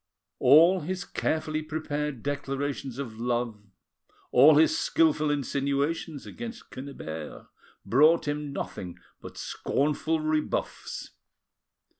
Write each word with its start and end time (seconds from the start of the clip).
All 0.39 0.79
his 0.79 1.05
carefully 1.05 1.61
prepared 1.61 2.23
declarations 2.23 2.97
of 2.97 3.19
love, 3.19 3.61
all 4.31 4.55
his 4.55 4.75
skilful 4.75 5.29
insinuations 5.29 6.25
against 6.25 6.71
Quennebert, 6.71 7.45
brought 7.85 8.27
him 8.27 8.51
nothing 8.51 8.97
but 9.21 9.37
scornful 9.37 10.19
rebuffs. 10.19 11.11